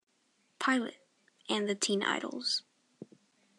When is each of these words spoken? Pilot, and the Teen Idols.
Pilot, 0.57 0.95
and 1.47 1.69
the 1.69 1.75
Teen 1.75 2.01
Idols. 2.01 2.63